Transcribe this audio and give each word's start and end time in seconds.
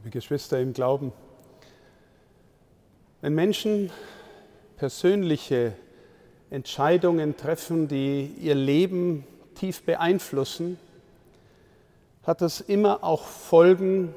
liebe 0.00 0.10
Geschwister 0.12 0.58
im 0.58 0.72
Glauben, 0.72 1.12
wenn 3.20 3.34
Menschen 3.34 3.90
persönliche 4.78 5.74
Entscheidungen 6.48 7.36
treffen, 7.36 7.86
die 7.86 8.34
ihr 8.40 8.54
Leben 8.54 9.26
tief 9.54 9.82
beeinflussen, 9.82 10.78
hat 12.22 12.40
das 12.40 12.62
immer 12.62 13.04
auch 13.04 13.24
Folgen 13.26 14.14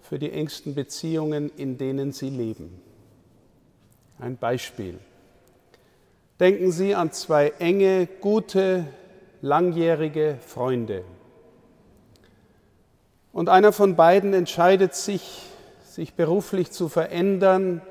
für 0.00 0.18
die 0.18 0.32
engsten 0.32 0.74
Beziehungen, 0.74 1.52
in 1.56 1.78
denen 1.78 2.10
sie 2.10 2.30
leben. 2.30 2.82
Ein 4.18 4.36
Beispiel. 4.36 4.98
Denken 6.40 6.72
Sie 6.72 6.96
an 6.96 7.12
zwei 7.12 7.50
enge, 7.60 8.08
gute, 8.20 8.86
langjährige 9.40 10.38
Freunde. 10.44 11.04
Und 13.34 13.48
einer 13.48 13.72
von 13.72 13.96
beiden 13.96 14.32
entscheidet 14.32 14.94
sich, 14.94 15.42
sich 15.84 16.14
beruflich 16.14 16.70
zu 16.70 16.88
verändern 16.88 17.82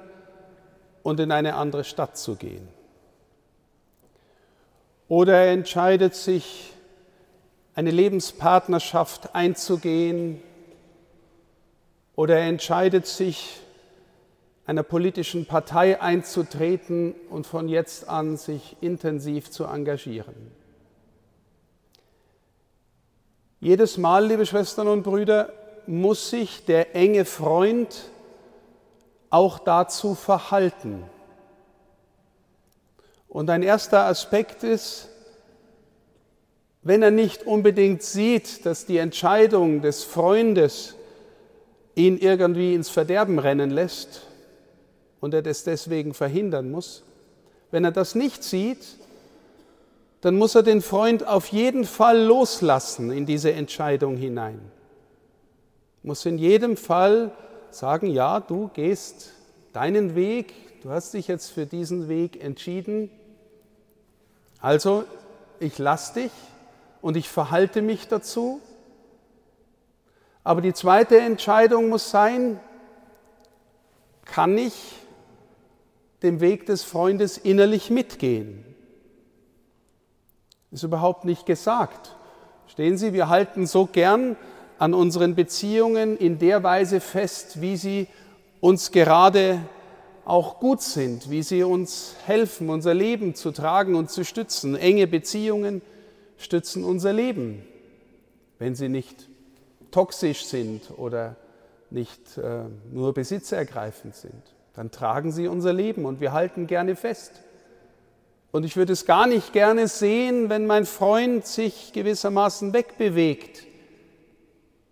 und 1.04 1.20
in 1.20 1.34
eine 1.34 1.56
andere 1.56 1.84
Stadt 1.84 2.18
zu 2.18 2.38
gehen. 2.38 2.66
Oder 5.10 5.34
er 5.34 5.52
entscheidet 5.52 6.16
sich, 6.16 6.72
eine 7.76 7.92
Lebenspartnerschaft 7.92 9.36
einzugehen. 9.36 10.42
Oder 12.16 12.40
er 12.40 12.48
entscheidet 12.48 13.06
sich, 13.06 13.60
einer 14.66 14.84
politischen 14.84 15.46
Partei 15.46 16.00
einzutreten 16.00 17.16
und 17.30 17.48
von 17.48 17.68
jetzt 17.68 18.08
an 18.08 18.38
sich 18.38 18.78
intensiv 18.80 19.52
zu 19.52 19.66
engagieren. 19.66 20.63
Jedes 23.64 23.98
Mal, 23.98 24.28
liebe 24.28 24.46
Schwestern 24.46 24.90
und 24.90 25.04
Brüder, 25.04 25.54
muss 25.88 26.30
sich 26.30 26.66
der 26.66 26.98
enge 26.98 27.24
Freund 27.24 28.10
auch 29.30 29.58
dazu 29.58 30.16
verhalten. 30.16 31.06
Und 33.30 33.50
ein 33.50 33.64
erster 33.64 34.04
Aspekt 34.04 34.64
ist, 34.64 35.08
wenn 36.82 37.02
er 37.02 37.12
nicht 37.12 37.48
unbedingt 37.48 38.04
sieht, 38.04 38.66
dass 38.66 38.86
die 38.86 38.98
Entscheidung 38.98 39.82
des 39.82 40.04
Freundes 40.04 40.96
ihn 41.96 42.18
irgendwie 42.18 42.76
ins 42.76 42.90
Verderben 42.90 43.40
rennen 43.40 43.70
lässt 43.70 44.24
und 45.22 45.34
er 45.34 45.42
das 45.42 45.64
deswegen 45.64 46.14
verhindern 46.14 46.70
muss, 46.70 47.04
wenn 47.72 47.86
er 47.86 47.94
das 47.94 48.14
nicht 48.14 48.44
sieht, 48.44 48.98
dann 50.24 50.38
muss 50.38 50.56
er 50.56 50.64
den 50.64 50.82
Freund 50.82 51.28
auf 51.28 51.48
jeden 51.48 51.84
Fall 51.84 52.18
loslassen 52.18 53.12
in 53.12 53.26
diese 53.26 53.52
Entscheidung 53.52 54.16
hinein. 54.16 54.62
Muss 56.02 56.26
in 56.26 56.38
jedem 56.38 56.78
Fall 56.78 57.34
sagen, 57.72 58.08
ja, 58.08 58.40
du 58.40 58.70
gehst 58.74 59.34
deinen 59.74 60.16
Weg, 60.16 60.54
du 60.82 60.92
hast 60.92 61.14
dich 61.14 61.28
jetzt 61.28 61.50
für 61.50 61.66
diesen 61.66 62.08
Weg 62.08 62.42
entschieden. 62.42 63.10
Also, 64.62 65.04
ich 65.60 65.78
lasse 65.78 66.22
dich 66.22 66.32
und 67.02 67.18
ich 67.18 67.28
verhalte 67.28 67.82
mich 67.82 68.08
dazu. 68.08 68.62
Aber 70.46 70.62
die 70.62 70.74
zweite 70.74 71.20
Entscheidung 71.20 71.90
muss 71.90 72.12
sein, 72.12 72.62
kann 74.24 74.58
ich 74.58 74.94
dem 76.22 76.40
Weg 76.40 76.66
des 76.66 76.86
Freundes 76.86 77.38
innerlich 77.38 77.90
mitgehen? 77.90 78.73
Ist 80.74 80.84
überhaupt 80.84 81.24
nicht 81.24 81.46
gesagt. 81.46 82.16
Stehen 82.66 82.98
Sie, 82.98 83.14
wir 83.14 83.30
halten 83.30 83.68
so 83.68 83.86
gern 83.86 84.36
an 84.80 84.96
unseren 84.96 85.36
Beziehungen 85.36 86.18
in 86.18 86.40
der 86.40 86.64
Weise 86.64 87.00
fest, 87.00 87.62
wie 87.62 87.78
sie 87.78 88.08
uns 88.60 88.92
gerade 88.92 89.60
auch 90.26 90.60
gut 90.60 90.82
sind, 90.82 91.30
wie 91.30 91.44
sie 91.44 91.64
uns 91.64 92.16
helfen, 92.26 92.72
unser 92.72 92.96
Leben 92.96 93.36
zu 93.36 93.52
tragen 93.52 93.94
und 93.94 94.10
zu 94.10 94.26
stützen. 94.26 94.76
Enge 94.76 95.06
Beziehungen 95.06 95.84
stützen 96.38 96.84
unser 96.84 97.14
Leben, 97.14 97.62
wenn 98.58 98.74
sie 98.74 98.90
nicht 98.90 99.30
toxisch 99.92 100.46
sind 100.46 100.98
oder 100.98 101.36
nicht 101.92 102.40
äh, 102.40 102.64
nur 102.92 103.14
besitzergreifend 103.14 104.16
sind. 104.16 104.56
Dann 104.74 104.90
tragen 104.90 105.32
sie 105.32 105.48
unser 105.48 105.72
Leben 105.72 106.06
und 106.06 106.20
wir 106.20 106.34
halten 106.34 106.66
gerne 106.66 106.96
fest. 106.96 107.44
Und 108.54 108.66
ich 108.66 108.78
würde 108.78 108.94
es 108.94 109.08
gar 109.08 109.26
nicht 109.26 109.52
gerne 109.52 109.88
sehen, 109.88 110.48
wenn 110.48 110.68
mein 110.68 110.86
Freund 110.86 111.48
sich 111.48 111.92
gewissermaßen 111.92 112.72
wegbewegt, 112.72 113.64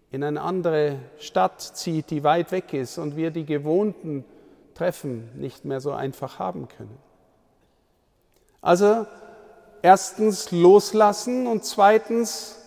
in 0.10 0.24
eine 0.24 0.42
andere 0.42 0.98
Stadt 1.20 1.62
zieht, 1.62 2.10
die 2.10 2.24
weit 2.24 2.52
weg 2.52 2.74
ist 2.74 2.98
und 2.98 3.16
wir 3.16 3.30
die 3.30 3.46
gewohnten 3.46 4.26
Treffen 4.74 5.30
nicht 5.36 5.64
mehr 5.64 5.80
so 5.80 5.92
einfach 5.92 6.40
haben 6.40 6.70
können. 6.70 6.98
Also 8.62 9.06
erstens 9.84 10.50
loslassen 10.50 11.46
und 11.46 11.64
zweitens 11.64 12.58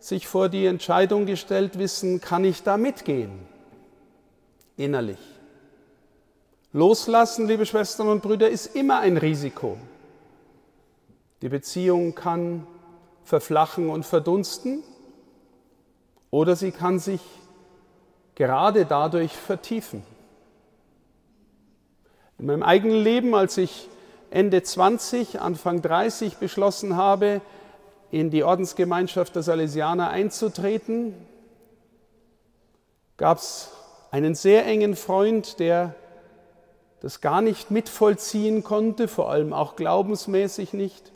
sich 0.00 0.28
vor 0.28 0.50
die 0.50 0.66
Entscheidung 0.66 1.24
gestellt 1.24 1.78
wissen, 1.78 2.20
kann 2.20 2.44
ich 2.44 2.62
da 2.62 2.76
mitgehen? 2.76 3.32
Innerlich. 4.76 5.18
Loslassen, 6.74 7.48
liebe 7.48 7.64
Schwestern 7.64 8.08
und 8.08 8.20
Brüder, 8.22 8.50
ist 8.50 8.76
immer 8.76 9.00
ein 9.00 9.16
Risiko. 9.16 9.78
Die 11.42 11.48
Beziehung 11.48 12.14
kann 12.14 12.66
verflachen 13.24 13.88
und 13.88 14.04
verdunsten 14.04 14.82
oder 16.30 16.54
sie 16.54 16.70
kann 16.70 16.98
sich 16.98 17.20
gerade 18.34 18.84
dadurch 18.84 19.32
vertiefen. 19.32 20.02
In 22.38 22.46
meinem 22.46 22.62
eigenen 22.62 23.02
Leben, 23.02 23.34
als 23.34 23.56
ich 23.56 23.88
Ende 24.30 24.62
20, 24.62 25.40
Anfang 25.40 25.82
30 25.82 26.36
beschlossen 26.36 26.96
habe, 26.96 27.40
in 28.10 28.30
die 28.30 28.44
Ordensgemeinschaft 28.44 29.34
der 29.34 29.42
Salesianer 29.42 30.10
einzutreten, 30.10 31.14
gab 33.16 33.38
es 33.38 33.70
einen 34.10 34.34
sehr 34.34 34.66
engen 34.66 34.96
Freund, 34.96 35.58
der 35.58 35.94
das 37.00 37.20
gar 37.20 37.40
nicht 37.40 37.70
mitvollziehen 37.70 38.62
konnte, 38.62 39.08
vor 39.08 39.30
allem 39.30 39.52
auch 39.52 39.76
glaubensmäßig 39.76 40.72
nicht. 40.72 41.12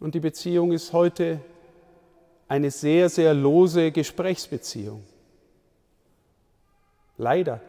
Und 0.00 0.14
die 0.14 0.20
Beziehung 0.20 0.72
ist 0.72 0.92
heute 0.92 1.40
eine 2.46 2.70
sehr, 2.70 3.08
sehr 3.08 3.34
lose 3.34 3.90
Gesprächsbeziehung. 3.90 5.02
Leider. 7.16 7.60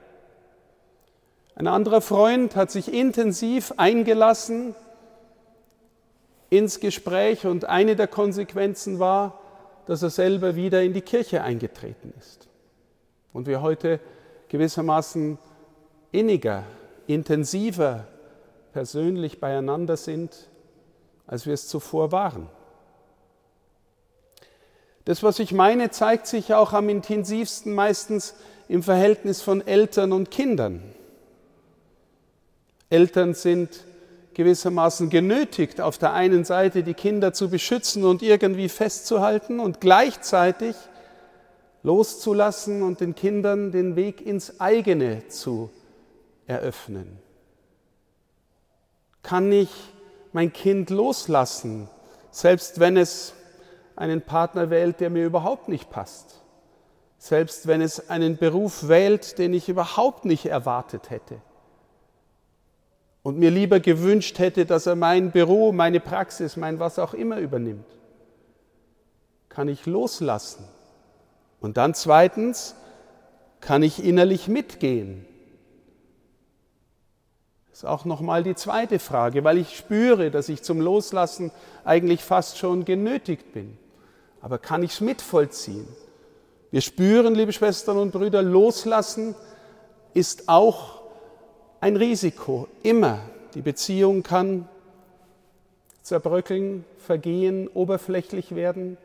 Ein 1.55 1.67
anderer 1.67 2.01
Freund 2.01 2.55
hat 2.55 2.71
sich 2.71 2.93
intensiv 2.93 3.73
eingelassen 3.77 4.75
ins 6.49 6.79
Gespräch 6.79 7.45
und 7.45 7.65
eine 7.65 7.95
der 7.95 8.07
Konsequenzen 8.07 8.99
war, 8.99 9.39
dass 9.85 10.03
er 10.03 10.09
selber 10.09 10.55
wieder 10.55 10.83
in 10.83 10.93
die 10.93 11.01
Kirche 11.01 11.43
eingetreten 11.43 12.13
ist. 12.17 12.47
Und 13.33 13.47
wir 13.47 13.61
heute 13.61 13.99
gewissermaßen 14.47 15.37
inniger, 16.11 16.63
intensiver 17.07 18.07
persönlich 18.71 19.39
beieinander 19.39 19.97
sind 19.97 20.49
als 21.29 21.45
wir 21.45 21.53
es 21.53 21.67
zuvor 21.67 22.11
waren. 22.11 22.49
Das, 25.05 25.21
was 25.21 25.37
ich 25.37 25.51
meine, 25.53 25.91
zeigt 25.91 26.25
sich 26.25 26.55
auch 26.55 26.73
am 26.73 26.89
intensivsten 26.89 27.73
meistens 27.73 28.33
im 28.67 28.81
Verhältnis 28.81 29.41
von 29.41 29.65
Eltern 29.65 30.11
und 30.11 30.31
Kindern. 30.31 30.81
Eltern 32.89 33.35
sind 33.35 33.69
gewissermaßen 34.33 35.11
genötigt, 35.11 35.81
auf 35.81 35.99
der 35.99 36.13
einen 36.13 36.45
Seite 36.45 36.81
die 36.81 36.95
Kinder 36.95 37.31
zu 37.31 37.49
beschützen 37.49 38.05
und 38.05 38.23
irgendwie 38.23 38.69
festzuhalten 38.69 39.59
und 39.59 39.81
gleichzeitig 39.81 40.75
loszulassen 41.83 42.81
und 42.81 43.01
den 43.01 43.13
Kindern 43.13 43.71
den 43.71 43.95
Weg 43.95 44.25
ins 44.25 44.59
eigene 44.59 45.27
zu 45.27 45.69
eröffnen. 46.47 47.19
Kann 49.21 49.51
ich 49.51 49.69
mein 50.31 50.53
Kind 50.53 50.89
loslassen, 50.89 51.89
selbst 52.31 52.79
wenn 52.79 52.97
es 52.97 53.33
einen 53.95 54.21
Partner 54.21 54.69
wählt, 54.69 54.99
der 54.99 55.09
mir 55.09 55.25
überhaupt 55.25 55.67
nicht 55.67 55.89
passt, 55.89 56.41
selbst 57.17 57.67
wenn 57.67 57.81
es 57.81 58.09
einen 58.09 58.37
Beruf 58.37 58.87
wählt, 58.87 59.37
den 59.37 59.53
ich 59.53 59.67
überhaupt 59.69 60.25
nicht 60.25 60.45
erwartet 60.45 61.09
hätte. 61.09 61.41
Und 63.21 63.37
mir 63.37 63.51
lieber 63.51 63.79
gewünscht 63.79 64.39
hätte, 64.39 64.65
dass 64.65 64.85
er 64.85 64.95
mein 64.95 65.31
Büro, 65.31 65.71
meine 65.71 65.99
Praxis, 65.99 66.55
mein 66.55 66.79
was 66.79 66.97
auch 66.97 67.13
immer 67.13 67.37
übernimmt, 67.39 67.85
kann 69.49 69.67
ich 69.67 69.85
loslassen. 69.85 70.63
Und 71.59 71.75
dann 71.75 71.93
zweitens 71.93 72.75
kann 73.59 73.83
ich 73.83 74.03
innerlich 74.03 74.47
mitgehen 74.47 75.25
ist 77.79 77.85
auch 77.85 78.03
nochmal 78.03 78.43
die 78.43 78.55
zweite 78.55 78.99
Frage, 78.99 79.45
weil 79.45 79.57
ich 79.57 79.77
spüre, 79.77 80.31
dass 80.31 80.49
ich 80.49 80.63
zum 80.63 80.81
Loslassen 80.81 81.49
eigentlich 81.85 82.21
fast 82.21 82.57
schon 82.57 82.83
genötigt 82.83 83.53
bin. 83.53 83.77
Aber 84.41 84.57
kann 84.57 84.83
ich 84.83 84.91
es 84.91 84.99
mitvollziehen? 84.99 85.87
Wir 86.71 86.81
spüren, 86.81 87.35
liebe 87.35 87.53
Schwestern 87.53 87.97
und 87.97 88.11
Brüder, 88.11 88.41
loslassen 88.41 89.33
ist 90.13 90.49
auch 90.49 91.03
ein 91.79 91.95
Risiko. 91.95 92.67
Immer. 92.83 93.19
Die 93.53 93.61
Beziehung 93.61 94.23
kann 94.23 94.67
zerbröckeln, 96.01 96.83
vergehen, 96.97 97.69
oberflächlich 97.69 98.55
werden, 98.55 98.97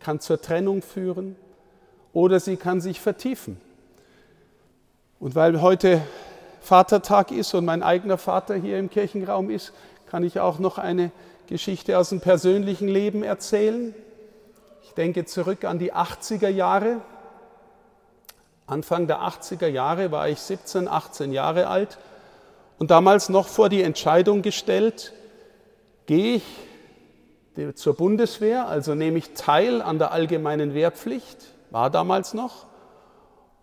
kann 0.00 0.18
zur 0.18 0.42
Trennung 0.42 0.82
führen 0.82 1.36
oder 2.12 2.40
sie 2.40 2.56
kann 2.56 2.80
sich 2.80 3.00
vertiefen. 3.00 3.60
Und 5.20 5.36
weil 5.36 5.62
heute 5.62 6.02
Vatertag 6.66 7.30
ist 7.30 7.54
und 7.54 7.64
mein 7.64 7.82
eigener 7.82 8.18
Vater 8.18 8.56
hier 8.56 8.78
im 8.78 8.90
Kirchenraum 8.90 9.50
ist, 9.50 9.72
kann 10.10 10.24
ich 10.24 10.40
auch 10.40 10.58
noch 10.58 10.78
eine 10.78 11.12
Geschichte 11.46 11.96
aus 11.96 12.08
dem 12.08 12.20
persönlichen 12.20 12.88
Leben 12.88 13.22
erzählen. 13.22 13.94
Ich 14.82 14.92
denke 14.94 15.24
zurück 15.24 15.64
an 15.64 15.78
die 15.78 15.94
80er 15.94 16.48
Jahre. 16.48 17.00
Anfang 18.66 19.06
der 19.06 19.20
80er 19.20 19.68
Jahre 19.68 20.10
war 20.10 20.28
ich 20.28 20.40
17, 20.40 20.88
18 20.88 21.32
Jahre 21.32 21.68
alt 21.68 21.98
und 22.78 22.90
damals 22.90 23.28
noch 23.28 23.46
vor 23.46 23.68
die 23.68 23.82
Entscheidung 23.82 24.42
gestellt, 24.42 25.12
gehe 26.06 26.36
ich 26.36 27.74
zur 27.76 27.94
Bundeswehr, 27.94 28.66
also 28.66 28.94
nehme 28.94 29.18
ich 29.18 29.34
teil 29.34 29.80
an 29.80 29.98
der 29.98 30.10
allgemeinen 30.10 30.74
Wehrpflicht, 30.74 31.38
war 31.70 31.90
damals 31.90 32.34
noch, 32.34 32.66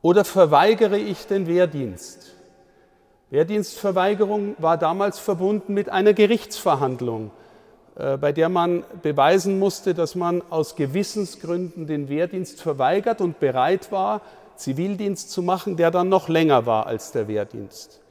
oder 0.02 0.24
verweigere 0.24 0.98
ich 0.98 1.28
den 1.28 1.48
Wehrdienst? 1.48 2.34
Wehrdienstverweigerung 3.34 4.56
war 4.60 4.78
damals 4.78 5.18
verbunden 5.18 5.74
mit 5.74 5.90
einer 5.90 6.14
Gerichtsverhandlung, 6.14 7.32
äh, 7.96 8.16
bei 8.16 8.32
der 8.32 8.48
man 8.48 8.84
beweisen 9.02 9.58
musste, 9.58 9.96
dass 9.96 10.14
man 10.14 10.44
aus 10.52 10.76
Gewissensgründen 10.76 11.88
den 11.88 12.10
Wehrdienst 12.10 12.62
verweigert 12.62 13.22
und 13.22 13.40
bereit 13.40 13.92
war, 13.92 14.22
Zivildienst 14.56 15.32
zu 15.32 15.42
machen, 15.42 15.78
der 15.78 15.90
dann 15.90 16.10
noch 16.10 16.30
länger 16.30 16.68
war 16.68 16.86
als 16.86 17.12
der 17.12 17.28
Wehrdienst. 17.28 18.02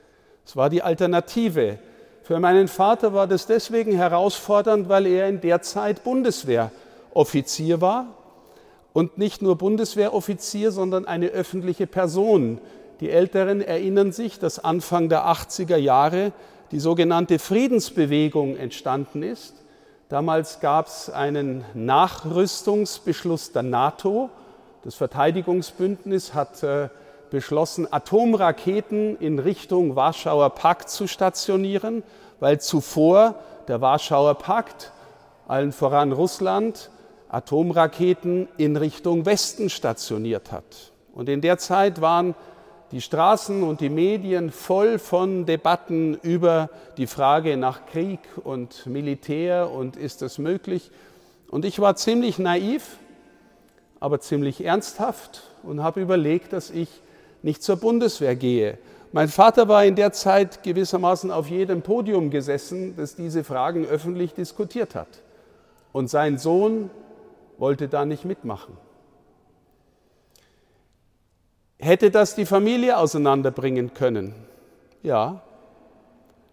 Es 0.45 0.57
war 0.57 0.69
die 0.69 0.83
Alternative. 0.83 1.79
Für 2.25 2.41
meinen 2.41 2.67
Vater 2.67 3.15
war 3.15 3.29
das 3.29 3.47
deswegen 3.47 3.93
herausfordernd, 3.93 4.89
weil 4.89 5.07
er 5.07 5.29
in 5.29 5.41
der 5.41 5.63
Zeit 5.63 6.03
Bundeswehroffizier 6.03 7.81
war 7.81 8.07
und 8.93 9.19
nicht 9.19 9.41
nur 9.41 9.57
Bundeswehroffizier, 9.57 10.73
sondern 10.73 11.07
eine 11.07 11.29
öffentliche 11.29 11.87
Person. 11.87 12.59
Die 13.03 13.11
Älteren 13.11 13.61
erinnern 13.61 14.13
sich, 14.13 14.39
dass 14.39 14.61
Anfang 14.61 15.09
der 15.09 15.27
80er 15.27 15.77
Jahre 15.77 16.31
die 16.71 16.79
sogenannte 16.79 17.41
Friedensbewegung 17.41 18.57
entstanden 18.57 19.25
ist. 19.25 19.57
Damals 20.09 20.61
gab 20.61 20.87
es 20.87 21.11
einen 21.11 21.65
Nachrüstungsbeschluss 21.75 23.51
der 23.51 23.65
NATO. 23.65 24.31
Das 24.85 24.95
Verteidigungsbündnis 24.95 26.33
hat 26.33 26.63
äh, 26.63 26.91
beschlossen, 27.29 27.93
Atomraketen 27.93 29.17
in 29.17 29.41
Richtung 29.41 29.97
Warschauer 29.97 30.51
Pakt 30.51 30.89
zu 30.89 31.09
stationieren, 31.09 32.05
weil 32.39 32.61
zuvor 32.61 33.35
der 33.67 33.81
Warschauer 33.81 34.35
Pakt, 34.35 34.93
allen 35.49 35.73
voran 35.73 36.13
Russland, 36.13 36.89
Atomraketen 37.29 38.47
in 38.59 38.77
Richtung 38.77 39.27
Westen 39.27 39.71
stationiert 39.71 40.53
hat. 40.53 40.93
Und 41.13 41.29
in 41.29 41.41
der 41.41 41.59
Zeit 41.59 42.01
waren 42.01 42.37
die 42.93 43.01
Straßen 43.01 43.63
und 43.63 43.81
die 43.81 43.89
Medien 43.89 44.53
voll 44.53 44.99
von 44.99 45.47
Debatten 45.47 46.15
über 46.23 46.69
die 46.99 47.07
Frage 47.07 47.57
nach 47.57 47.87
Krieg 47.87 48.21
und 48.45 48.87
Militär 48.87 49.71
und 49.71 49.97
ist 49.97 50.21
das 50.21 50.37
möglich. 50.37 50.91
Und 51.51 51.65
ich 51.65 51.81
war 51.81 51.97
ziemlich 51.97 52.39
naiv, 52.39 52.99
aber 53.99 54.21
ziemlich 54.21 54.63
ernsthaft 54.63 55.43
und 55.63 55.83
habe 55.83 56.03
überlegt, 56.03 56.53
dass 56.53 56.71
ich 56.71 56.89
nicht 57.43 57.63
zur 57.63 57.77
Bundeswehr 57.77 58.37
gehe. 58.37 58.77
Mein 59.13 59.29
Vater 59.29 59.69
war 59.69 59.85
in 59.85 59.97
der 59.97 60.13
Zeit 60.13 60.63
gewissermaßen 60.63 61.31
auf 61.31 61.49
jedem 61.49 61.83
Podium 61.83 62.31
gesessen, 62.31 62.95
das 62.97 63.15
diese 63.15 63.43
Fragen 63.43 63.87
öffentlich 63.87 64.35
diskutiert 64.35 64.95
hat. 64.95 65.09
Und 65.93 66.09
sein 66.09 66.37
Sohn 66.37 66.91
wollte 67.59 67.89
da 67.89 68.05
nicht 68.05 68.25
mitmachen. 68.25 68.77
Hätte 71.83 72.13
das 72.13 72.37
die 72.37 72.47
Familie 72.47 72.97
auseinanderbringen 72.97 73.93
können? 73.93 74.37
Ja. 75.03 75.43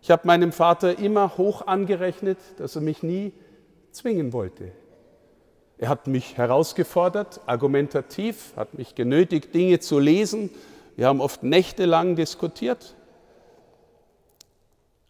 Ich 0.02 0.10
habe 0.10 0.26
meinem 0.26 0.52
Vater 0.52 0.98
immer 0.98 1.38
hoch 1.38 1.68
angerechnet, 1.68 2.40
dass 2.58 2.76
er 2.76 2.82
mich 2.82 3.04
nie 3.04 3.32
zwingen 3.92 4.34
wollte. 4.34 4.72
Er 5.78 5.90
hat 5.90 6.08
mich 6.08 6.36
herausgefordert, 6.36 7.42
argumentativ, 7.46 8.54
hat 8.56 8.74
mich 8.74 8.96
genötigt, 8.96 9.54
Dinge 9.54 9.80
zu 9.80 10.00
lesen, 10.00 10.50
wir 10.96 11.06
haben 11.06 11.22
oft 11.22 11.44
nächtelang 11.44 12.16
diskutiert, 12.16 12.96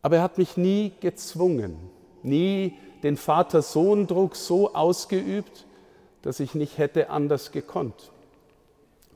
aber 0.02 0.18
er 0.18 0.24
hat 0.24 0.38
mich 0.38 0.58
nie 0.58 0.92
gezwungen, 1.00 1.78
nie 2.24 2.74
den 3.04 3.16
Vater-Sohn-Druck 3.16 4.36
so 4.36 4.74
ausgeübt, 4.74 5.66
dass 6.24 6.42
ich 6.42 6.56
nicht 6.56 6.78
hätte 6.78 7.10
anders 7.10 7.54
gekonnt. 7.54 8.12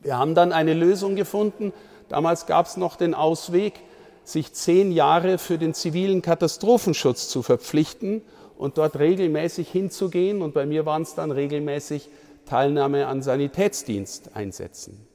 Wir 0.04 0.18
haben 0.18 0.34
dann 0.34 0.52
eine 0.52 0.74
Lösung 0.74 1.16
gefunden. 1.16 1.72
Damals 2.08 2.46
gab 2.46 2.66
es 2.66 2.76
noch 2.76 2.96
den 2.96 3.14
Ausweg, 3.14 3.80
sich 4.22 4.52
zehn 4.52 4.92
Jahre 4.92 5.38
für 5.38 5.58
den 5.58 5.72
zivilen 5.72 6.20
Katastrophenschutz 6.20 7.28
zu 7.28 7.42
verpflichten 7.42 8.20
und 8.58 8.76
dort 8.76 8.98
regelmäßig 8.98 9.68
hinzugehen. 9.70 10.42
Und 10.42 10.52
bei 10.52 10.66
mir 10.66 10.84
waren 10.84 11.02
es 11.02 11.14
dann 11.14 11.30
regelmäßig 11.30 12.10
Teilnahme 12.44 13.06
an 13.06 13.22
Sanitätsdiensteinsätzen. 13.22 15.08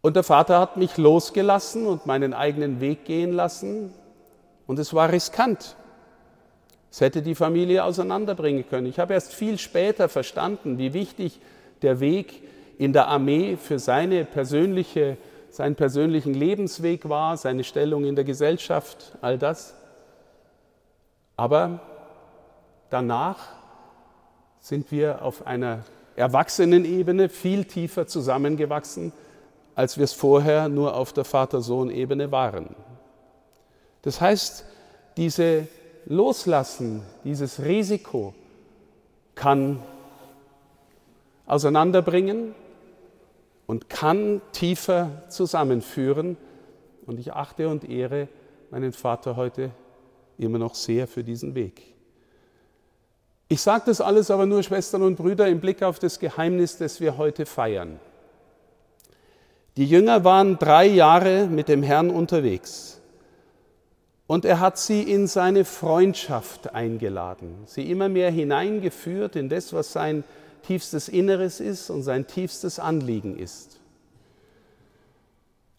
Und 0.00 0.16
der 0.16 0.24
Vater 0.24 0.58
hat 0.58 0.76
mich 0.76 0.96
losgelassen 0.96 1.86
und 1.86 2.06
meinen 2.06 2.34
eigenen 2.34 2.80
Weg 2.80 3.04
gehen 3.04 3.32
lassen. 3.32 3.92
Und 4.66 4.80
es 4.80 4.92
war 4.92 5.12
riskant. 5.12 5.76
Es 6.90 7.00
hätte 7.00 7.22
die 7.22 7.36
Familie 7.36 7.84
auseinanderbringen 7.84 8.68
können. 8.68 8.86
Ich 8.86 8.98
habe 8.98 9.14
erst 9.14 9.32
viel 9.32 9.58
später 9.58 10.08
verstanden, 10.08 10.78
wie 10.78 10.94
wichtig 10.94 11.40
der 11.82 12.00
Weg 12.00 12.42
in 12.78 12.92
der 12.92 13.08
Armee 13.08 13.56
für 13.56 13.78
seine 13.78 14.24
persönliche, 14.24 15.16
seinen 15.50 15.74
persönlichen 15.74 16.34
Lebensweg 16.34 17.08
war, 17.08 17.36
seine 17.36 17.64
Stellung 17.64 18.04
in 18.04 18.16
der 18.16 18.24
Gesellschaft, 18.24 19.16
all 19.20 19.38
das. 19.38 19.74
Aber 21.36 21.80
danach 22.90 23.38
sind 24.60 24.90
wir 24.90 25.22
auf 25.22 25.46
einer 25.46 25.84
Erwachsenenebene 26.16 27.28
viel 27.28 27.64
tiefer 27.64 28.06
zusammengewachsen 28.06 29.12
als 29.76 29.98
wir 29.98 30.04
es 30.04 30.14
vorher 30.14 30.68
nur 30.68 30.96
auf 30.96 31.12
der 31.12 31.24
Vater-Sohn-Ebene 31.24 32.32
waren. 32.32 32.74
Das 34.02 34.20
heißt, 34.20 34.64
diese 35.18 35.68
Loslassen, 36.06 37.02
dieses 37.24 37.62
Risiko 37.62 38.34
kann 39.34 39.82
auseinanderbringen 41.44 42.54
und 43.66 43.88
kann 43.88 44.40
tiefer 44.52 45.22
zusammenführen. 45.28 46.36
Und 47.06 47.18
ich 47.18 47.32
achte 47.32 47.68
und 47.68 47.88
ehre 47.88 48.28
meinen 48.70 48.92
Vater 48.92 49.36
heute 49.36 49.70
immer 50.38 50.58
noch 50.58 50.74
sehr 50.74 51.06
für 51.06 51.24
diesen 51.24 51.54
Weg. 51.54 51.82
Ich 53.48 53.60
sage 53.60 53.84
das 53.86 54.00
alles 54.00 54.30
aber 54.30 54.44
nur, 54.44 54.62
Schwestern 54.62 55.02
und 55.02 55.16
Brüder, 55.16 55.46
im 55.48 55.60
Blick 55.60 55.82
auf 55.82 55.98
das 55.98 56.18
Geheimnis, 56.18 56.78
das 56.78 57.00
wir 57.00 57.16
heute 57.16 57.46
feiern. 57.46 58.00
Die 59.76 59.86
Jünger 59.86 60.24
waren 60.24 60.58
drei 60.58 60.86
Jahre 60.86 61.46
mit 61.46 61.68
dem 61.68 61.82
Herrn 61.82 62.10
unterwegs 62.10 63.00
und 64.26 64.44
er 64.44 64.58
hat 64.58 64.78
sie 64.78 65.02
in 65.02 65.26
seine 65.26 65.64
Freundschaft 65.64 66.74
eingeladen, 66.74 67.58
sie 67.66 67.88
immer 67.90 68.08
mehr 68.08 68.30
hineingeführt 68.30 69.36
in 69.36 69.48
das, 69.48 69.72
was 69.72 69.92
sein 69.92 70.24
tiefstes 70.66 71.08
Inneres 71.08 71.60
ist 71.60 71.90
und 71.90 72.02
sein 72.02 72.26
tiefstes 72.26 72.78
Anliegen 72.78 73.38
ist. 73.38 73.78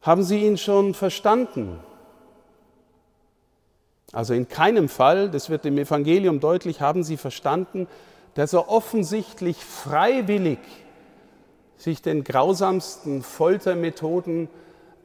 Haben 0.02 0.24
sie 0.24 0.46
ihn 0.46 0.58
schon 0.58 0.94
verstanden? 0.94 1.80
Also 4.14 4.34
in 4.34 4.48
keinem 4.48 4.88
Fall, 4.88 5.30
das 5.30 5.50
wird 5.50 5.66
im 5.66 5.78
Evangelium 5.78 6.40
deutlich, 6.40 6.80
haben 6.80 7.04
sie 7.04 7.18
verstanden, 7.18 7.88
dass 8.36 8.54
er 8.54 8.70
offensichtlich 8.70 9.58
freiwillig 9.58 10.60
sich 11.78 12.02
den 12.02 12.24
grausamsten 12.24 13.22
Foltermethoden 13.22 14.48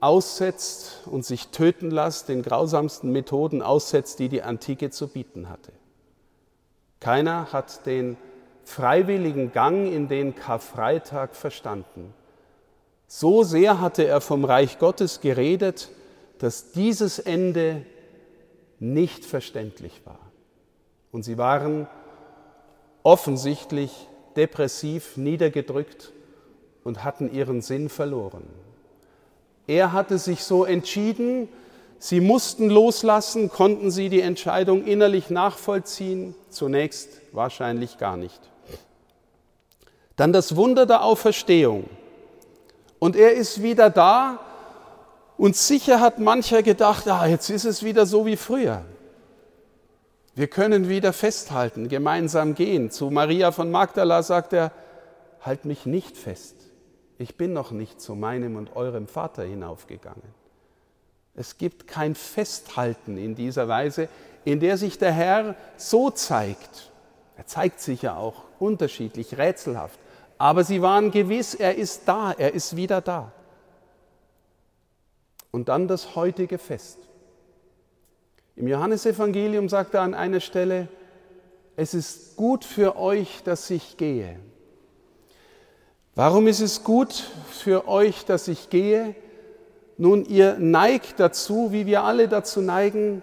aussetzt 0.01 1.01
und 1.07 1.25
sich 1.25 1.49
töten 1.49 1.91
lässt, 1.91 2.29
den 2.29 2.43
grausamsten 2.43 3.13
Methoden 3.13 3.63
aussetzt, 3.63 4.19
die 4.19 4.29
die 4.29 4.43
Antike 4.43 4.91
zu 4.91 5.09
bieten 5.09 5.49
hatte. 5.49 5.73
Keiner 7.01 7.53
hat 7.53 7.87
den 7.87 8.17
freiwilligen 8.65 9.53
Gang 9.53 9.93
in 9.93 10.09
den 10.09 10.35
Karfreitag 10.35 11.35
verstanden. 11.35 12.15
So 13.07 13.43
sehr 13.43 13.81
hatte 13.81 14.05
er 14.07 14.21
vom 14.21 14.45
Reich 14.45 14.79
Gottes 14.79 15.21
geredet, 15.21 15.91
dass 16.39 16.73
dieses 16.73 17.19
Ende 17.19 17.85
nicht 18.81 19.25
verständlich 19.25 20.01
war. 20.05 20.19
Und 21.13 21.23
sie 21.23 21.39
waren 21.39 21.87
offensichtlich 23.03 24.09
depressiv, 24.35 25.17
niedergedrückt 25.17 26.13
und 26.85 27.05
hatten 27.05 27.33
ihren 27.33 27.61
Sinn 27.61 27.89
verloren. 27.89 28.45
Er 29.67 29.93
hatte 29.93 30.19
sich 30.19 30.43
so 30.43 30.65
entschieden, 30.65 31.49
sie 31.99 32.21
mussten 32.21 32.71
loslassen, 32.71 33.49
konnten 33.49 33.91
sie 33.91 34.09
die 34.09 34.21
Entscheidung 34.21 34.85
innerlich 34.85 35.31
nachvollziehen? 35.31 36.35
Zunächst 36.49 37.21
wahrscheinlich 37.33 37.99
gar 37.99 38.17
nicht. 38.17 38.52
Dann 40.17 40.33
das 40.33 40.57
Wunder 40.57 40.87
der 40.87 41.05
Auferstehung. 41.05 41.89
Und 42.99 43.17
er 43.17 43.33
ist 43.33 43.63
wieder 43.63 43.91
da 43.91 44.39
und 45.37 45.57
sicher 45.57 46.01
hat 46.01 46.19
mancher 46.19 46.63
gedacht, 46.63 47.09
ah, 47.09 47.27
jetzt 47.27 47.51
ist 47.51 47.65
es 47.65 47.83
wieder 47.83 48.07
so 48.07 48.27
wie 48.27 48.37
früher. 48.37 48.85
Wir 50.35 50.47
können 50.47 50.89
wieder 50.89 51.13
festhalten, 51.13 51.89
gemeinsam 51.89 52.55
gehen. 52.55 52.91
Zu 52.91 53.11
Maria 53.11 53.51
von 53.51 53.71
Magdala 53.71 54.23
sagt 54.23 54.53
er, 54.53 54.73
halt 55.41 55.65
mich 55.65 55.85
nicht 55.85 56.17
fest. 56.17 56.55
Ich 57.19 57.37
bin 57.37 57.53
noch 57.53 57.71
nicht 57.71 58.01
zu 58.01 58.15
meinem 58.15 58.57
und 58.57 58.77
eurem 58.77 59.09
Vater 59.09 59.43
hinaufgegangen. 59.43 60.23
Es 61.35 61.59
gibt 61.59 61.87
kein 61.87 62.15
Festhalten 62.15 63.19
in 63.19 63.35
dieser 63.35 63.69
Weise, 63.69 64.09
in 64.45 64.61
der 64.61 64.77
sich 64.77 64.99
der 64.99 65.13
Herr 65.13 65.55
so 65.77 66.11
zeigt. 66.11 66.92
Er 67.37 67.47
zeigt 67.47 67.81
sich 67.81 68.03
ja 68.03 68.17
auch 68.17 68.45
unterschiedlich, 68.59 69.39
rätselhaft. 69.39 69.99
Aber 70.39 70.65
sie 70.65 70.83
waren 70.83 71.11
gewiss, 71.11 71.55
er 71.55 71.77
ist 71.77 72.03
da, 72.07 72.33
er 72.33 72.53
ist 72.53 72.77
wieder 72.77 73.01
da. 73.01 73.33
Und 75.51 75.69
dann 75.69 75.89
das 75.89 76.17
heutige 76.17 76.59
Fest. 76.59 76.99
Im 78.57 78.69
Johannesevangelium 78.69 79.69
sagt 79.69 79.95
er 79.95 80.03
an 80.03 80.15
einer 80.15 80.41
Stelle, 80.41 80.89
es 81.77 81.95
ist 81.95 82.37
gut 82.37 82.65
für 82.65 82.97
euch, 82.97 83.43
dass 83.45 83.71
ich 83.71 83.97
gehe. 83.97 84.39
Warum 86.15 86.47
ist 86.47 86.61
es 86.61 86.85
gut 86.85 87.13
für 87.51 87.89
euch, 87.89 88.25
dass 88.27 88.49
ich 88.49 88.69
gehe? 88.69 89.15
Nun, 89.97 90.27
ihr 90.27 90.59
neigt 90.59 91.21
dazu, 91.21 91.73
wie 91.73 91.87
wir 91.87 92.03
alle 92.03 92.29
dazu 92.29 92.61
neigen, 92.61 93.23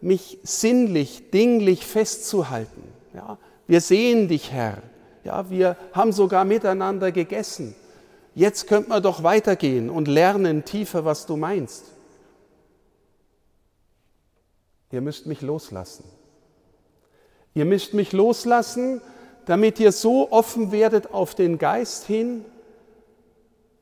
mich 0.00 0.38
sinnlich, 0.42 1.30
dinglich 1.30 1.86
festzuhalten. 1.86 2.97
Ja, 3.18 3.36
wir 3.66 3.80
sehen 3.80 4.28
dich, 4.28 4.52
Herr. 4.52 4.78
Ja, 5.24 5.50
wir 5.50 5.76
haben 5.92 6.12
sogar 6.12 6.44
miteinander 6.44 7.10
gegessen. 7.10 7.74
Jetzt 8.36 8.68
könnte 8.68 8.90
man 8.90 9.02
doch 9.02 9.24
weitergehen 9.24 9.90
und 9.90 10.06
lernen 10.06 10.64
tiefer, 10.64 11.04
was 11.04 11.26
du 11.26 11.36
meinst. 11.36 11.86
Ihr 14.92 15.00
müsst 15.00 15.26
mich 15.26 15.42
loslassen. 15.42 16.04
Ihr 17.54 17.64
müsst 17.64 17.92
mich 17.92 18.12
loslassen, 18.12 19.00
damit 19.46 19.80
ihr 19.80 19.90
so 19.90 20.30
offen 20.30 20.70
werdet 20.70 21.12
auf 21.12 21.34
den 21.34 21.58
Geist 21.58 22.06
hin, 22.06 22.44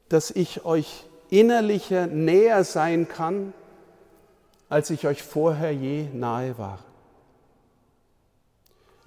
dass 0.08 0.30
ich 0.30 0.64
euch 0.64 1.04
innerlicher 1.28 2.06
näher 2.06 2.64
sein 2.64 3.06
kann, 3.06 3.52
als 4.70 4.88
ich 4.88 5.06
euch 5.06 5.22
vorher 5.22 5.74
je 5.74 6.06
nahe 6.14 6.56
war. 6.56 6.85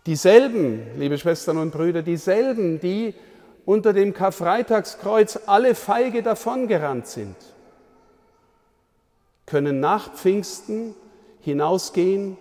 Dieselben, 0.10 0.98
liebe 0.98 1.20
Schwestern 1.20 1.58
und 1.58 1.70
Brüder, 1.70 2.02
dieselben, 2.02 2.80
die 2.80 3.14
unter 3.64 3.94
dem 3.94 4.12
Karfreitagskreuz 4.12 5.42
alle 5.46 5.76
feige 5.76 6.24
davongerannt 6.24 7.06
sind, 7.06 7.36
können 9.46 9.80
nach 9.80 10.16
Pfingsten 10.16 10.96
hinausgehen 11.42 12.40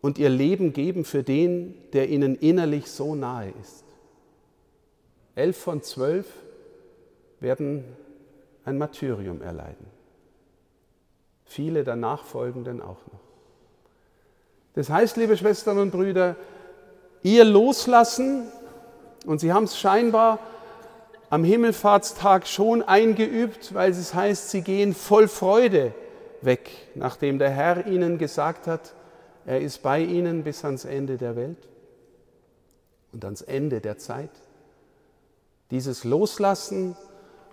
und 0.00 0.18
ihr 0.18 0.30
Leben 0.30 0.72
geben 0.72 1.04
für 1.04 1.22
den, 1.22 1.74
der 1.92 2.08
ihnen 2.08 2.34
innerlich 2.34 2.90
so 2.90 3.14
nahe 3.14 3.52
ist. 3.60 3.84
Elf 5.34 5.58
von 5.58 5.82
zwölf 5.82 6.24
werden 7.40 7.84
ein 8.64 8.78
Martyrium 8.78 9.42
erleiden. 9.42 9.86
Viele 11.44 11.84
der 11.84 11.96
Nachfolgenden 11.96 12.80
auch 12.80 13.06
noch. 13.12 13.23
Das 14.74 14.90
heißt, 14.90 15.16
liebe 15.16 15.36
Schwestern 15.36 15.78
und 15.78 15.90
Brüder, 15.90 16.36
ihr 17.22 17.44
loslassen, 17.44 18.48
und 19.24 19.40
sie 19.40 19.52
haben 19.52 19.64
es 19.64 19.78
scheinbar 19.78 20.38
am 21.30 21.44
Himmelfahrtstag 21.44 22.46
schon 22.46 22.82
eingeübt, 22.82 23.72
weil 23.74 23.90
es 23.90 24.14
heißt, 24.14 24.50
sie 24.50 24.62
gehen 24.62 24.94
voll 24.94 25.28
Freude 25.28 25.94
weg, 26.42 26.70
nachdem 26.94 27.38
der 27.38 27.50
Herr 27.50 27.86
ihnen 27.86 28.18
gesagt 28.18 28.66
hat, 28.66 28.94
er 29.46 29.60
ist 29.60 29.82
bei 29.82 30.00
ihnen 30.00 30.42
bis 30.42 30.64
ans 30.64 30.84
Ende 30.84 31.16
der 31.16 31.36
Welt 31.36 31.68
und 33.12 33.24
ans 33.24 33.42
Ende 33.42 33.80
der 33.80 33.98
Zeit. 33.98 34.30
Dieses 35.70 36.04
Loslassen 36.04 36.96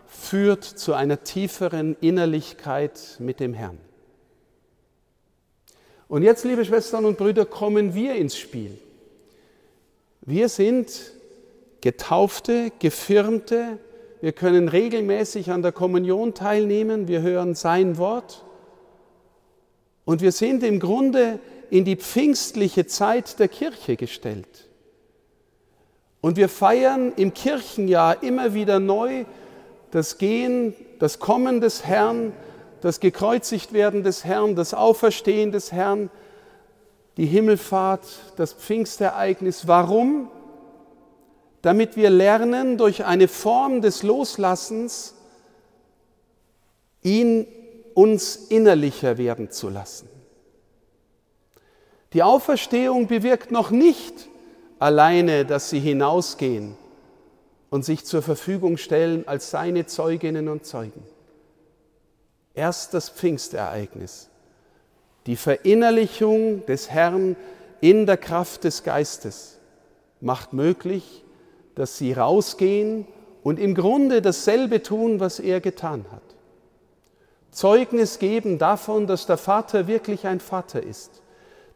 führt 0.07 0.63
zu 0.63 0.93
einer 0.93 1.23
tieferen 1.23 1.95
Innerlichkeit 2.01 3.17
mit 3.19 3.39
dem 3.39 3.53
Herrn. 3.53 3.77
Und 6.11 6.23
jetzt, 6.23 6.43
liebe 6.43 6.65
Schwestern 6.65 7.05
und 7.05 7.17
Brüder, 7.17 7.45
kommen 7.45 7.95
wir 7.95 8.15
ins 8.15 8.35
Spiel. 8.35 8.77
Wir 10.19 10.49
sind 10.49 10.91
Getaufte, 11.79 12.69
Gefirmte, 12.79 13.77
wir 14.19 14.33
können 14.33 14.67
regelmäßig 14.67 15.51
an 15.51 15.61
der 15.61 15.71
Kommunion 15.71 16.33
teilnehmen, 16.33 17.07
wir 17.07 17.21
hören 17.21 17.55
sein 17.55 17.97
Wort 17.97 18.43
und 20.03 20.19
wir 20.19 20.33
sind 20.33 20.63
im 20.63 20.81
Grunde 20.81 21.39
in 21.69 21.85
die 21.85 21.95
pfingstliche 21.95 22.85
Zeit 22.87 23.39
der 23.39 23.47
Kirche 23.47 23.95
gestellt. 23.95 24.67
Und 26.19 26.35
wir 26.35 26.49
feiern 26.49 27.13
im 27.15 27.33
Kirchenjahr 27.33 28.21
immer 28.21 28.53
wieder 28.53 28.81
neu 28.81 29.23
das 29.91 30.17
Gehen, 30.17 30.75
das 30.99 31.19
Kommen 31.19 31.61
des 31.61 31.85
Herrn, 31.85 32.33
das 32.81 32.99
gekreuzigt 32.99 33.73
werden 33.73 34.03
des 34.03 34.25
Herrn, 34.25 34.55
das 34.55 34.73
Auferstehen 34.73 35.51
des 35.51 35.71
Herrn, 35.71 36.09
die 37.17 37.25
Himmelfahrt, 37.25 38.05
das 38.35 38.53
Pfingstereignis. 38.53 39.67
Warum? 39.67 40.29
Damit 41.61 41.95
wir 41.95 42.09
lernen, 42.09 42.77
durch 42.77 43.05
eine 43.05 43.27
Form 43.27 43.81
des 43.81 44.01
Loslassens 44.01 45.13
ihn 47.03 47.47
uns 47.93 48.35
innerlicher 48.35 49.17
werden 49.17 49.51
zu 49.51 49.69
lassen. 49.69 50.09
Die 52.13 52.23
Auferstehung 52.23 53.07
bewirkt 53.07 53.51
noch 53.51 53.69
nicht 53.71 54.27
alleine, 54.79 55.45
dass 55.45 55.69
sie 55.69 55.79
hinausgehen 55.79 56.75
und 57.69 57.85
sich 57.85 58.05
zur 58.05 58.21
Verfügung 58.21 58.77
stellen 58.77 59.27
als 59.27 59.51
seine 59.51 59.85
Zeuginnen 59.85 60.49
und 60.49 60.65
Zeugen. 60.65 61.03
Erst 62.53 62.93
das 62.93 63.09
Pfingstereignis, 63.09 64.29
die 65.25 65.35
Verinnerlichung 65.35 66.65
des 66.65 66.89
Herrn 66.89 67.35
in 67.79 68.05
der 68.05 68.17
Kraft 68.17 68.63
des 68.63 68.83
Geistes 68.83 69.57
macht 70.19 70.53
möglich, 70.53 71.23
dass 71.75 71.97
sie 71.97 72.13
rausgehen 72.13 73.07
und 73.43 73.59
im 73.59 73.73
Grunde 73.73 74.21
dasselbe 74.21 74.83
tun, 74.83 75.19
was 75.19 75.39
er 75.39 75.61
getan 75.61 76.05
hat. 76.11 76.21
Zeugnis 77.51 78.19
geben 78.19 78.57
davon, 78.57 79.07
dass 79.07 79.25
der 79.25 79.37
Vater 79.37 79.87
wirklich 79.87 80.27
ein 80.27 80.39
Vater 80.39 80.83
ist, 80.83 81.21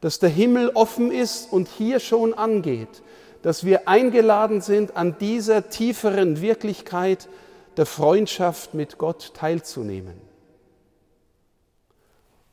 dass 0.02 0.20
der 0.20 0.30
Himmel 0.30 0.72
offen 0.74 1.12
ist 1.12 1.52
und 1.52 1.68
hier 1.68 2.00
schon 2.00 2.34
angeht, 2.34 3.02
dass 3.42 3.64
wir 3.64 3.88
eingeladen 3.88 4.62
sind, 4.62 4.96
an 4.96 5.18
dieser 5.20 5.70
tieferen 5.70 6.42
Wirklichkeit 6.42 7.28
der 7.78 7.86
Freundschaft 7.86 8.74
mit 8.74 8.98
Gott 8.98 9.34
teilzunehmen. 9.36 10.16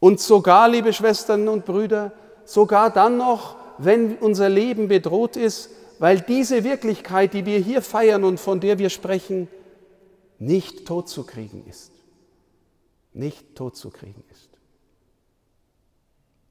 Und 0.02 0.20
sogar, 0.20 0.68
liebe 0.68 0.92
Schwestern 0.92 1.48
und 1.48 1.64
Brüder, 1.64 2.12
sogar 2.44 2.90
dann 2.90 3.16
noch, 3.16 3.56
wenn 3.78 4.16
unser 4.16 4.48
Leben 4.48 4.88
bedroht 4.88 5.36
ist, 5.36 5.70
weil 5.98 6.20
diese 6.20 6.64
Wirklichkeit, 6.64 7.32
die 7.32 7.46
wir 7.46 7.58
hier 7.58 7.80
feiern 7.80 8.24
und 8.24 8.40
von 8.40 8.60
der 8.60 8.78
wir 8.78 8.90
sprechen, 8.90 9.48
nicht 10.38 10.86
totzukriegen 10.86 11.64
ist 11.66 11.92
nicht 13.14 13.54
totzukriegen 13.54 14.22
ist. 14.30 14.48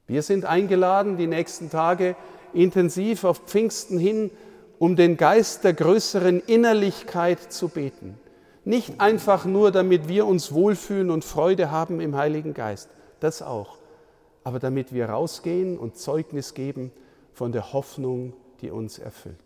Wir 0.07 0.21
sind 0.21 0.45
eingeladen, 0.45 1.17
die 1.17 1.27
nächsten 1.27 1.69
Tage 1.69 2.15
intensiv 2.53 3.23
auf 3.23 3.39
Pfingsten 3.45 3.97
hin, 3.97 4.29
um 4.77 4.95
den 4.95 5.15
Geist 5.15 5.63
der 5.63 5.73
größeren 5.73 6.41
Innerlichkeit 6.41 7.51
zu 7.51 7.69
beten. 7.69 8.17
Nicht 8.65 8.99
einfach 8.99 9.45
nur, 9.45 9.71
damit 9.71 10.07
wir 10.07 10.27
uns 10.27 10.53
wohlfühlen 10.53 11.09
und 11.09 11.23
Freude 11.23 11.71
haben 11.71 12.01
im 12.01 12.15
Heiligen 12.15 12.53
Geist, 12.53 12.89
das 13.23 13.41
auch, 13.41 13.77
aber 14.43 14.59
damit 14.59 14.93
wir 14.93 15.07
rausgehen 15.09 15.77
und 15.77 15.97
Zeugnis 15.97 16.53
geben 16.53 16.91
von 17.33 17.51
der 17.51 17.73
Hoffnung, 17.73 18.33
die 18.61 18.71
uns 18.71 18.99
erfüllt. 18.99 19.37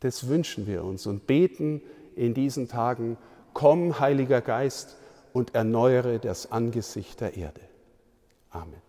Das 0.00 0.28
wünschen 0.28 0.66
wir 0.66 0.84
uns 0.84 1.06
und 1.06 1.26
beten 1.26 1.82
in 2.14 2.34
diesen 2.34 2.68
Tagen, 2.68 3.16
komm, 3.52 3.98
Heiliger 3.98 4.40
Geist, 4.40 4.96
und 5.32 5.54
erneuere 5.54 6.18
das 6.18 6.50
Angesicht 6.50 7.20
der 7.20 7.36
Erde. 7.36 7.60
Amen. 8.50 8.87